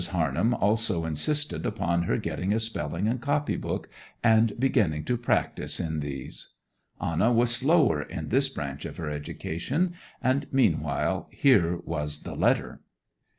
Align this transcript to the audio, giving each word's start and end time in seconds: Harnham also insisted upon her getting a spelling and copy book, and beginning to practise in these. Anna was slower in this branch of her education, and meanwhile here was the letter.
Harnham 0.09 0.55
also 0.55 1.05
insisted 1.05 1.63
upon 1.63 2.01
her 2.01 2.17
getting 2.17 2.51
a 2.51 2.59
spelling 2.59 3.07
and 3.07 3.21
copy 3.21 3.55
book, 3.55 3.87
and 4.23 4.59
beginning 4.59 5.03
to 5.03 5.15
practise 5.15 5.79
in 5.79 5.99
these. 5.99 6.55
Anna 6.99 7.31
was 7.31 7.51
slower 7.55 8.01
in 8.01 8.29
this 8.29 8.49
branch 8.49 8.83
of 8.85 8.97
her 8.97 9.11
education, 9.11 9.93
and 10.19 10.47
meanwhile 10.51 11.27
here 11.29 11.77
was 11.85 12.23
the 12.23 12.33
letter. 12.33 12.81